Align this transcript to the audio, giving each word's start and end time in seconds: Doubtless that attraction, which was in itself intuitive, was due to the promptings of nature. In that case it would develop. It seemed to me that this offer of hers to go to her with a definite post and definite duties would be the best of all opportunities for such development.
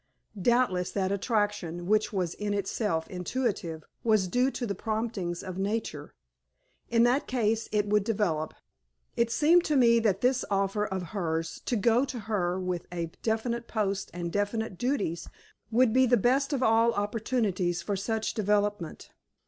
Doubtless 0.41 0.89
that 0.93 1.11
attraction, 1.11 1.85
which 1.85 2.11
was 2.11 2.33
in 2.33 2.55
itself 2.55 3.07
intuitive, 3.07 3.83
was 4.03 4.27
due 4.27 4.49
to 4.49 4.65
the 4.65 4.73
promptings 4.73 5.43
of 5.43 5.59
nature. 5.59 6.15
In 6.89 7.03
that 7.03 7.27
case 7.27 7.69
it 7.71 7.85
would 7.85 8.03
develop. 8.03 8.55
It 9.15 9.29
seemed 9.29 9.63
to 9.65 9.75
me 9.75 9.99
that 9.99 10.21
this 10.21 10.43
offer 10.49 10.87
of 10.87 11.09
hers 11.13 11.61
to 11.67 11.75
go 11.75 12.03
to 12.05 12.21
her 12.21 12.59
with 12.59 12.87
a 12.91 13.11
definite 13.21 13.67
post 13.67 14.09
and 14.11 14.31
definite 14.33 14.79
duties 14.79 15.29
would 15.69 15.93
be 15.93 16.07
the 16.07 16.17
best 16.17 16.51
of 16.51 16.63
all 16.63 16.93
opportunities 16.93 17.83
for 17.83 17.95
such 17.95 18.33
development. 18.33 19.11